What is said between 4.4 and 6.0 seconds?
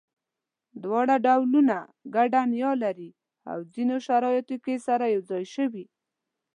کې سره یو ځای شوي.